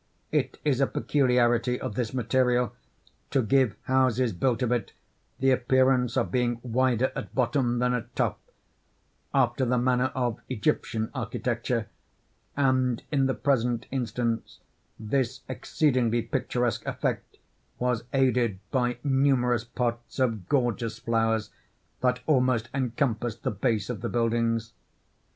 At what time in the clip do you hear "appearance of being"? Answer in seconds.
5.51-6.59